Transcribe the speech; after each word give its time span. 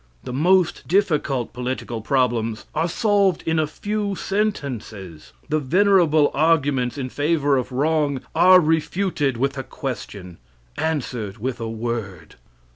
The 0.23 0.33
most 0.33 0.87
difficult 0.87 1.53
political 1.53 2.01
problems 2.01 2.65
are 2.73 2.89
solved 2.89 3.43
in 3.45 3.59
a 3.59 3.67
few 3.67 4.15
sentences. 4.15 5.31
The 5.47 5.59
venerable 5.59 6.31
arguments 6.33 6.97
in 6.97 7.07
favor 7.09 7.55
of 7.55 7.71
wrong 7.71 8.21
are 8.33 8.59
refuted 8.59 9.37
with 9.37 9.59
a 9.59 9.63
question 9.63 10.39
answered 10.75 11.37
with 11.37 11.59
a 11.59 11.69
word. 11.69 12.33